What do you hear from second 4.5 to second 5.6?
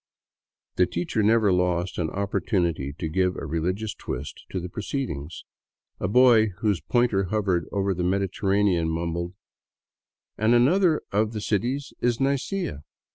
the proceedings.